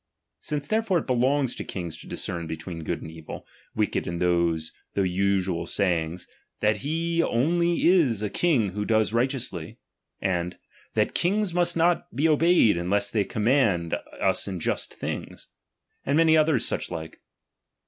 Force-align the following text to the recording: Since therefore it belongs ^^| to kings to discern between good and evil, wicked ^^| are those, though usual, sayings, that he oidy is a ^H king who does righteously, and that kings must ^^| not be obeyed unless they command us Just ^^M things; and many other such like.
Since 0.39 0.65
therefore 0.65 0.97
it 0.97 1.05
belongs 1.05 1.53
^^| 1.53 1.57
to 1.57 1.63
kings 1.63 1.95
to 1.99 2.07
discern 2.07 2.47
between 2.47 2.83
good 2.83 3.03
and 3.03 3.11
evil, 3.11 3.45
wicked 3.75 4.05
^^| 4.05 4.07
are 4.11 4.17
those, 4.17 4.71
though 4.95 5.03
usual, 5.03 5.67
sayings, 5.67 6.27
that 6.59 6.77
he 6.77 7.19
oidy 7.19 7.83
is 7.85 8.23
a 8.23 8.29
^H 8.31 8.33
king 8.33 8.69
who 8.69 8.83
does 8.83 9.13
righteously, 9.13 9.77
and 10.19 10.57
that 10.95 11.13
kings 11.13 11.53
must 11.53 11.75
^^| 11.75 11.77
not 11.77 12.11
be 12.15 12.27
obeyed 12.27 12.77
unless 12.77 13.11
they 13.11 13.23
command 13.23 13.93
us 14.19 14.49
Just 14.57 14.93
^^M 14.93 14.95
things; 14.95 15.47
and 16.03 16.17
many 16.17 16.35
other 16.35 16.57
such 16.57 16.89
like. 16.89 17.19